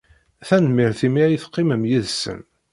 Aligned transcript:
Tanemmirt 0.47 0.99
imi 1.07 1.19
ay 1.23 1.37
teqqimem 1.43 1.83
yid-sen. 1.89 2.39